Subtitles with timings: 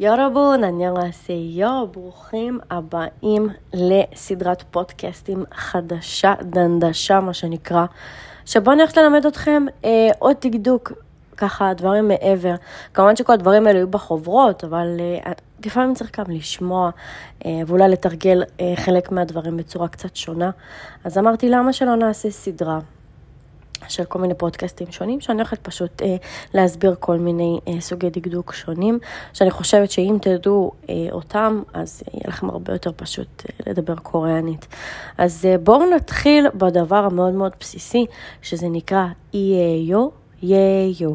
[0.00, 7.84] יורבון, אניארסייו, ברוכים הבאים לסדרת פודקאסטים חדשה, דנדשה, מה שנקרא,
[8.46, 10.92] שבו אני הולכת ללמד אתכם אה, עוד דקדוק,
[11.36, 12.54] ככה, דברים מעבר.
[12.94, 15.32] כמובן שכל הדברים האלו יהיו בחוברות, אבל אה,
[15.66, 16.90] לפעמים צריך גם לשמוע,
[17.46, 20.50] אה, ואולי לתרגל אה, חלק מהדברים בצורה קצת שונה.
[21.04, 22.78] אז אמרתי, למה שלא נעשה סדרה?
[23.88, 26.16] של כל מיני פודקאסטים שונים, שאני הולכת פשוט אה,
[26.54, 28.98] להסביר כל מיני אה, סוגי דקדוק שונים,
[29.32, 34.66] שאני חושבת שאם תדעו אה, אותם, אז יהיה לכם הרבה יותר פשוט אה, לדבר קוריאנית.
[35.18, 38.06] אז אה, בואו נתחיל בדבר המאוד מאוד בסיסי,
[38.42, 40.08] שזה נקרא איי-יו,
[40.42, 41.14] יי-יו.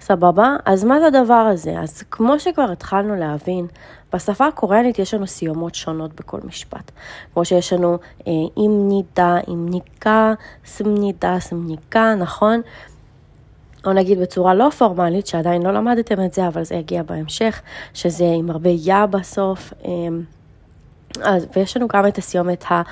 [0.00, 0.56] סבבה?
[0.64, 1.80] אז מה זה הדבר הזה?
[1.80, 3.66] אז כמו שכבר התחלנו להבין,
[4.12, 6.90] בשפה הקוריאנית יש לנו סיומות שונות בכל משפט.
[7.34, 10.34] כמו שיש לנו אה, אם נידה, אם ניקה,
[10.64, 12.60] סמנידה, סמניקה, נכון?
[13.86, 17.62] או נגיד בצורה לא פורמלית, שעדיין לא למדתם את זה, אבל זה יגיע בהמשך,
[17.94, 19.72] שזה עם הרבה יא בסוף.
[19.84, 19.90] אה,
[21.22, 22.82] אז, ויש לנו גם את הסיומת ה...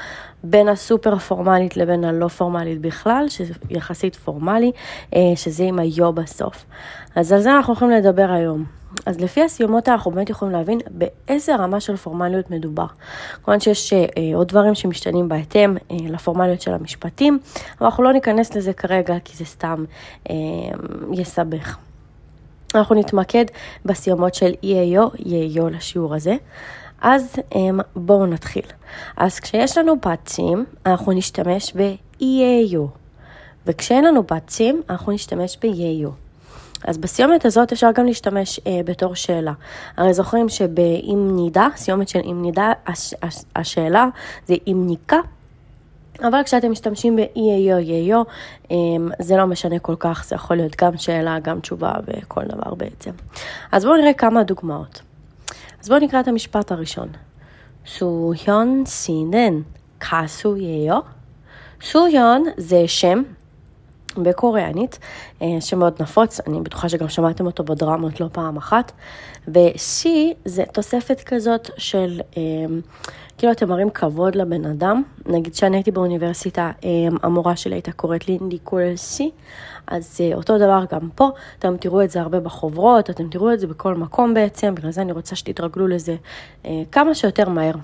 [0.44, 4.72] בין הסופר פורמלית לבין הלא פורמלית בכלל, שזה יחסית פורמלי,
[5.14, 6.64] אה, שזה עם היו בסוף.
[7.14, 8.64] אז על זה אנחנו הולכים לדבר היום.
[9.06, 12.86] אז לפי הסיומות אנחנו באמת יכולים להבין באיזה רמה של פורמליות מדובר.
[13.44, 17.38] כמובן שיש אה, עוד דברים שמשתנים בהתאם אה, לפורמליות של המשפטים,
[17.78, 19.84] אבל אנחנו לא ניכנס לזה כרגע כי זה סתם
[20.30, 20.34] אה,
[21.12, 21.76] יסבך.
[22.74, 23.44] אנחנו נתמקד
[23.84, 26.36] בסיומות של איי-יו, איי-יו לשיעור הזה.
[27.00, 28.64] אז אמ, בואו נתחיל.
[29.16, 32.80] אז כשיש לנו בתים, אנחנו נשתמש ב-EAU,
[33.66, 36.25] וכשאין לנו בתים, אנחנו נשתמש ב-EAU.
[36.84, 39.52] אז בסיומת הזאת אפשר גם להשתמש אה, בתור שאלה.
[39.96, 44.06] הרי זוכרים שבאם נידה, סיומת של אם נידה, הש, הש, השאלה
[44.46, 45.18] זה אם ניקה.
[46.20, 48.30] אבל כשאתם משתמשים ב-EAO, EAO,
[48.70, 52.74] אמ, זה לא משנה כל כך, זה יכול להיות גם שאלה, גם תשובה וכל דבר
[52.74, 53.10] בעצם.
[53.72, 55.02] אז בואו נראה כמה דוגמאות.
[55.82, 57.08] אז בואו נקרא את המשפט הראשון.
[57.86, 59.60] סוהיון סינן
[59.98, 60.96] קאסויאו.
[61.82, 63.22] סוהיון זה שם
[64.22, 64.98] בקוריאנית,
[65.42, 68.92] אה, שמאוד נפוץ, אני בטוחה שגם שמעתם אותו בדרמות לא פעם אחת,
[69.48, 72.42] ושי זה תוספת כזאת של, אה,
[73.38, 76.90] כאילו אתם מראים כבוד לבן אדם, נגיד שאני הייתי באוניברסיטה, אה,
[77.22, 79.30] המורה שלי הייתה קוראת לי ניקול שי,
[79.86, 81.28] אז אותו דבר גם פה,
[81.58, 85.02] אתם תראו את זה הרבה בחוברות, אתם תראו את זה בכל מקום בעצם, בגלל זה
[85.02, 86.16] אני רוצה שתתרגלו לזה
[86.92, 87.74] כמה שיותר מהר.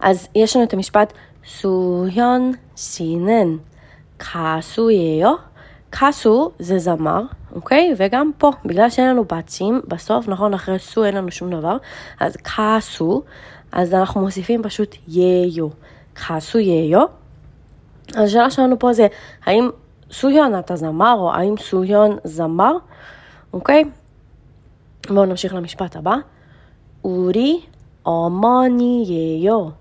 [0.00, 1.12] אז יש לנו את המשפט
[1.46, 3.56] סוהיון שינן.
[4.17, 5.39] 가수예요?
[5.91, 7.21] 가수 זה זמר,
[7.55, 7.93] אוקיי?
[7.97, 11.77] וגם פה, בגלל שאין לנו בתים, בסוף, נכון, אחרי סו אין לנו שום דבר,
[12.19, 13.23] אז קאסו,
[13.71, 15.67] אז אנחנו מוסיפים פשוט יאיו.
[16.13, 17.05] קאסו יאיו.
[18.15, 19.07] השאלה שלנו פה זה,
[19.45, 19.69] האם
[20.11, 22.77] סויון אתה זמר, או האם סויון זמר,
[23.53, 23.83] אוקיי?
[25.09, 26.15] בואו נמשיך למשפט הבא.
[27.03, 27.61] אורי
[28.05, 29.71] 어머니예요.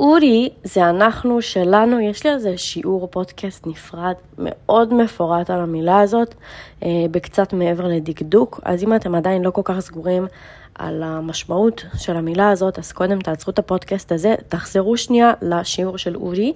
[0.00, 6.00] אורי זה אנחנו שלנו, יש לי על זה שיעור פודקאסט נפרד מאוד מפורט על המילה
[6.00, 6.34] הזאת,
[6.82, 10.26] אה, בקצת מעבר לדקדוק, אז אם אתם עדיין לא כל כך סגורים
[10.74, 16.16] על המשמעות של המילה הזאת, אז קודם תעצרו את הפודקאסט הזה, תחזרו שנייה לשיעור של
[16.16, 16.52] אורי,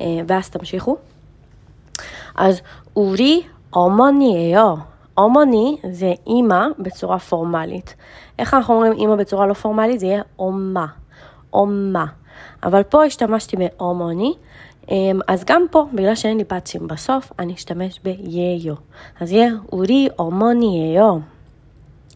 [0.00, 0.96] אה, ואז תמשיכו.
[2.36, 2.60] אז
[2.96, 4.76] אורי אומוניאו,
[5.18, 7.94] אומוני זה אימא בצורה פורמלית.
[8.38, 10.00] איך אנחנו אומרים אימא בצורה לא פורמלית?
[10.00, 10.86] זה יהיה אומה,
[11.52, 12.06] אומה.
[12.63, 14.33] אבל פה השתמשתי בהומוני,
[14.91, 18.75] אמ, אז גם פה, בגלל שאין לי פאצ'ים בסוף, אני אשתמש ביאיו.
[19.19, 21.17] אז יהיה אורי הומוני יאיו.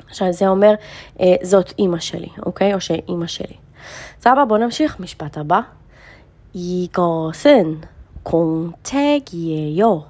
[0.10, 0.74] עכשיו זה אומר,
[1.20, 2.74] אה, זאת אימא שלי, אוקיי?
[2.74, 3.56] או שאימא שלי.
[4.22, 5.62] סבבה, בואו נמשיך, משפט הבא.
[6.56, 7.82] 이것은
[8.24, 10.04] 공책이에요.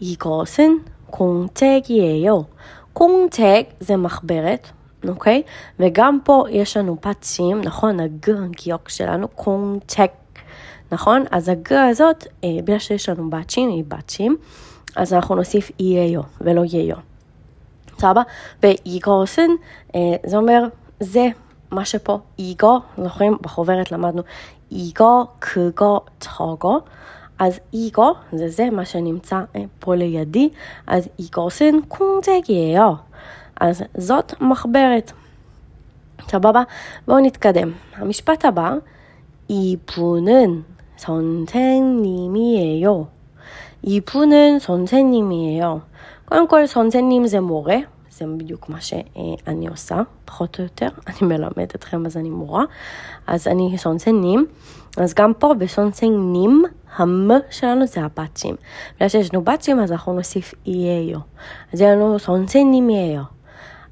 [0.00, 2.46] 이것은 공책이에요.
[2.92, 4.70] 공책 זה מחברת,
[5.09, 5.41] אוקיי?
[5.79, 7.99] וגם פה יש לנו פצים, נכון?
[7.99, 10.11] הג הגיוק שלנו, קונצ'ק,
[10.91, 11.23] נכון?
[11.31, 14.37] אז הג הזאת, אה, בגלל שיש לנו בצ'ים, היא בצ'ים,
[14.95, 16.99] אז אנחנו נוסיף איהו ולא יהו.
[17.99, 18.21] סבבה?
[18.63, 19.49] ואיגוסן,
[19.95, 20.63] אה, זה אומר,
[20.99, 21.27] זה
[21.71, 23.37] מה שפה איגו, זוכרים?
[23.41, 24.21] בחוברת למדנו
[24.71, 26.79] איגו, קגו, צוגו.
[27.39, 30.49] אז איגו, זה זה מה שנמצא אה, פה לידי,
[30.87, 33.06] אז איגוסן קונצ'ק이에요.
[33.59, 35.11] אז זאת מחברת.
[36.29, 36.63] סבבה?
[37.07, 37.71] בואו נתקדם.
[37.95, 38.73] המשפט הבא,
[39.49, 40.63] 이분은
[40.97, 43.07] 선생님이에요.
[43.83, 45.79] 이분은 선생님이에요.
[46.25, 47.77] קודם כל, סונצנים זה מורה,
[48.09, 50.87] זה בדיוק מה שאני עושה, פחות או יותר.
[51.07, 52.63] אני מלמד אתכם, אז אני מורה.
[53.27, 54.45] אז אני סונצנים.
[54.97, 56.63] אז גם פה בסונצנים,
[56.95, 58.55] המ שלנו זה הבצ'ים.
[58.95, 61.19] בגלל שיש לנו בצ'ים, אז אנחנו נוסיף אייו.
[61.73, 63.36] אז יהיה לנו סונצנים אייו.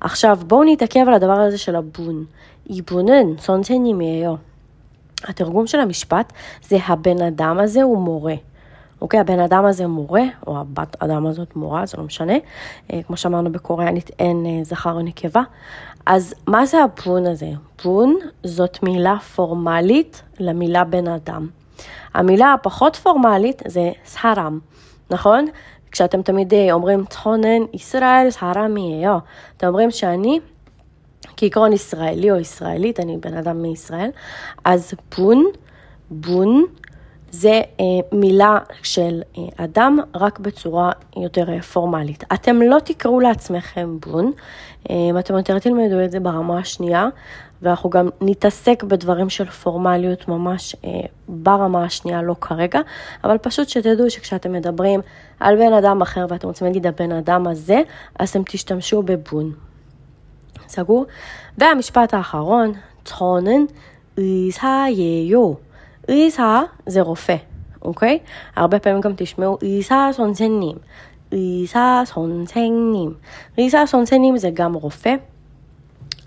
[0.05, 2.25] עכשיו, בואו נתעכב על הדבר הזה של הבון.
[2.69, 4.35] איבונן, סונצנימייו.
[5.23, 6.33] התרגום של המשפט
[6.67, 8.33] זה הבן אדם הזה הוא מורה.
[9.01, 12.33] אוקיי, הבן אדם הזה מורה, או הבת אדם הזאת מורה, זה לא משנה.
[12.93, 15.41] אה, כמו שאמרנו בקוריאנית אין אה, זכר או נקבה.
[16.05, 17.49] אז מה זה הבון הזה?
[17.83, 21.47] בון זאת מילה פורמלית למילה בן אדם.
[22.13, 24.59] המילה הפחות פורמלית זה סהרם,
[25.09, 25.45] נכון?
[25.95, 29.17] כשאתם תמיד אה, אומרים טונן ישראל סהרמיהו,
[29.57, 30.39] אתם אומרים שאני
[31.37, 34.09] כעיקרון ישראלי או ישראלית, אני בן אדם מישראל,
[34.65, 35.45] אז בון,
[36.09, 36.65] בון,
[37.31, 42.23] זה אה, מילה של אה, אדם רק בצורה יותר אה, פורמלית.
[42.33, 44.31] אתם לא תקראו לעצמכם בון,
[44.89, 47.07] אה, אתם יותר תלמדו את זה ברמה השנייה,
[47.64, 50.90] ואנחנו גם נתעסק בדברים של פורמליות ממש אה,
[51.28, 52.80] ברמה השנייה, לא כרגע,
[53.24, 55.00] אבל פשוט שתדעו שכשאתם מדברים
[55.40, 57.80] על בן אדם אחר ואתם רוצים להגיד הבן אדם הזה,
[58.18, 59.52] אז אתם תשתמשו בבון.
[60.68, 61.06] סגור?
[61.58, 62.72] והמשפט האחרון,
[63.04, 63.64] צונן
[64.18, 65.56] 의사예요.
[66.08, 67.36] 의사 זה רופא,
[67.82, 68.18] אוקיי?
[68.56, 70.76] הרבה פעמים גם תשמעו 의사 선생님.
[71.32, 73.14] 의사 선생님.
[73.58, 75.14] 의사 선생님 זה גם רופא.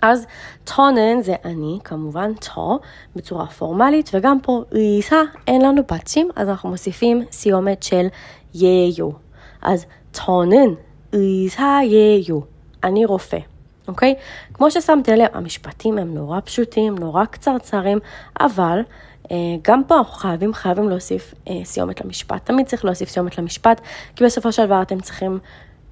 [0.01, 0.25] אז
[0.63, 2.79] טונן זה אני, כמובן טו,
[3.15, 8.07] בצורה פורמלית, וגם פה ריסה אין לנו פצים, אז אנחנו מוסיפים סיומת של
[8.53, 9.09] יאיו.
[9.61, 10.73] אז טונן,
[11.13, 12.39] ריסה יאיו,
[12.83, 13.39] אני רופא.
[13.87, 14.15] אוקיי?
[14.53, 17.99] כמו ששמתי לב, המשפטים הם נורא פשוטים, נורא קצרצרים,
[18.39, 18.81] אבל
[19.31, 22.45] אה, גם פה אנחנו חייבים, חייבים להוסיף אה, סיומת למשפט.
[22.45, 23.81] תמיד צריך להוסיף סיומת למשפט,
[24.15, 25.39] כי בסופו של דבר אתם צריכים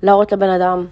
[0.01, 0.85] להראות לבן אדם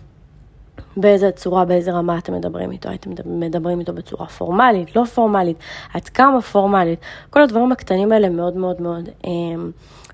[0.98, 5.58] באיזה צורה, באיזה רמה אתם מדברים איתו, הייתם מדברים איתו בצורה פורמלית, לא פורמלית,
[5.94, 7.00] עד כמה פורמלית,
[7.30, 9.32] כל הדברים הקטנים האלה מאוד מאוד מאוד אה,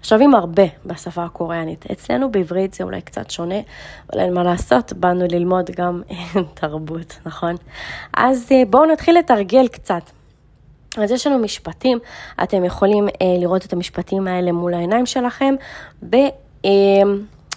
[0.03, 1.85] שווים הרבה בשפה הקוריאנית.
[1.91, 3.59] אצלנו בעברית זה אולי קצת שונה,
[4.09, 6.01] אבל אין מה לעשות, באנו ללמוד גם
[6.59, 7.55] תרבות, נכון?
[8.13, 10.01] אז אה, בואו נתחיל לתרגל קצת.
[10.97, 11.99] אז יש לנו משפטים,
[12.43, 15.55] אתם יכולים אה, לראות את המשפטים האלה מול העיניים שלכם,
[16.03, 16.15] ו...
[16.65, 16.71] אה,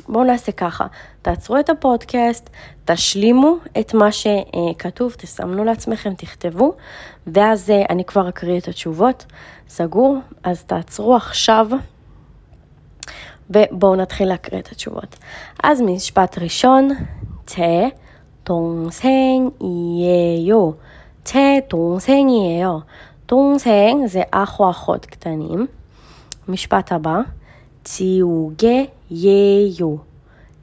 [0.08, 0.86] בואו נעשה ככה,
[1.22, 2.50] תעצרו את הפודקאסט,
[2.86, 6.74] תשלימו את מה שכתוב, תסמנו לעצמכם, תכתבו,
[7.28, 9.26] ואז אה, אני כבר אקריא את התשובות.
[9.68, 10.18] סגור?
[10.44, 11.68] אז תעצרו עכשיו,
[13.50, 15.16] ובואו נתחיל להקריא את התשובות.
[15.64, 16.90] אז משפט ראשון,
[17.46, 17.88] תה,
[18.50, 20.76] 동생 이에요.
[21.24, 22.82] 제 동생이에요.
[23.28, 25.68] 동생 זה אח או אחות קטנים.
[26.48, 27.20] משפט הבא,
[27.84, 30.06] 지우개 예요.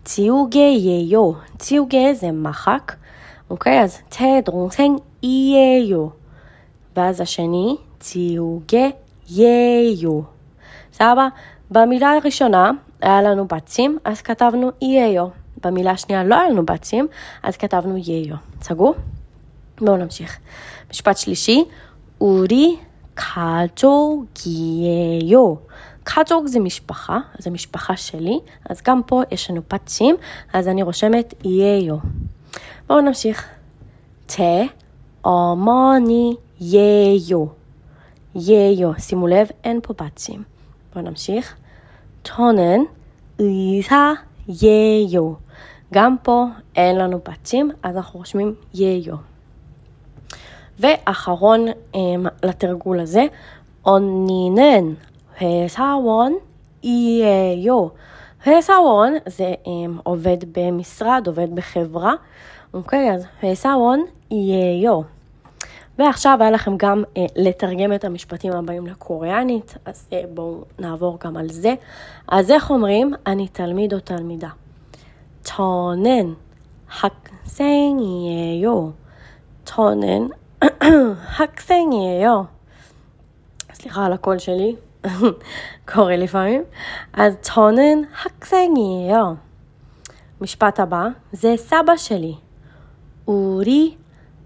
[0.05, 1.35] 지우개예요.
[1.59, 2.93] 지우개 זה מחק,
[3.51, 3.81] אוקיי?
[3.81, 6.13] אז 제 동생이에요.
[6.97, 8.95] ואז השני, 지우개예요.
[10.93, 11.29] סבבה?
[11.71, 12.71] במילה הראשונה
[13.01, 15.31] היה לנו בצים, אז כתבנו איהו.
[15.65, 17.07] במילה השנייה לא היה לנו בצים,
[17.43, 18.37] אז כתבנו יאיו.
[18.63, 18.95] סגור?
[19.81, 20.39] בואו נמשיך.
[20.91, 21.65] משפט שלישי,
[22.21, 22.77] אורי
[23.17, 24.27] 가족이에요.
[26.11, 28.39] 가족 זה משפחה, זה משפחה שלי,
[28.71, 30.17] אז גם פה יש לנו פצים,
[30.53, 31.97] אז אני רושמת יאיו.
[32.87, 33.49] בואו נמשיך.
[34.29, 34.67] 제
[35.23, 36.37] 어머니예요.
[38.37, 38.95] 예요.
[38.99, 40.43] שימו לב, אין פה פצים.
[40.95, 41.57] בואו נמשיך.
[42.25, 42.87] 저는
[43.39, 45.37] 의사예요.
[45.95, 49.17] גם פה אין לנו פצים, אז אנחנו רושמים יאיו.
[50.79, 51.67] ואחרון
[52.43, 53.25] לתרגול הזה,
[53.87, 54.97] 언니는
[55.41, 56.41] 회사원이에요.
[58.47, 59.55] 회사원 זה
[60.03, 62.15] עובד במשרד, עובד בחברה,
[62.75, 63.15] אוקיי?
[63.15, 65.05] אז 회사원이에요.
[65.99, 71.37] ועכשיו היה לכם גם אה, לתרגם את המשפטים הבאים לקוריאנית, אז אה, בואו נעבור גם
[71.37, 71.75] על זה.
[72.29, 74.49] אז איך אומרים, אני תלמיד או תלמידה?
[75.47, 76.37] 저는
[76.89, 78.95] 학생이에요.
[79.65, 80.31] 저는
[81.37, 82.49] 학생이에요.
[83.75, 84.77] סליחה על הקול שלי,
[85.94, 86.64] קורה לפעמים.
[87.14, 89.38] אז 저는 학생이에요.
[90.42, 92.38] משפט הבא, זה סבא שלי.
[93.26, 93.98] 우리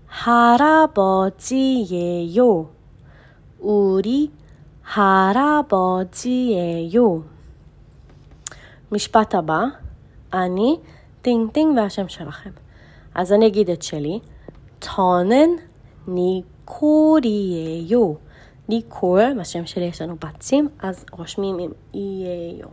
[0.08, 1.50] 할아버지예요.
[3.60, 4.32] 우리
[4.84, 6.14] 할아버지예요.
[8.92, 9.64] משפט הבא,
[10.34, 10.80] אני
[11.22, 12.50] טינגטינג והשם שלכם.
[13.16, 14.20] אז אני אגיד את שלי.
[14.80, 15.60] 저는
[16.08, 18.25] 니콜이에요.
[18.70, 22.70] ניקול, בשם שלי יש לנו 받침, אז רושמים עם איהו.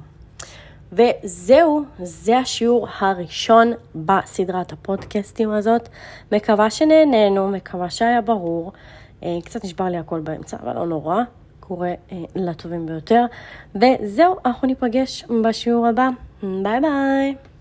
[0.93, 5.89] וזהו, זה השיעור הראשון בסדרת הפודקאסטים הזאת.
[6.33, 8.73] מקווה שנהנינו, מקווה שהיה ברור.
[9.23, 11.23] אה, קצת נשבר לי הכל באמצע, אבל לא נורא,
[11.61, 13.25] קורה אה, לטובים ביותר.
[13.75, 16.09] וזהו, אנחנו ניפגש בשיעור הבא.
[16.43, 17.52] ביי ביי.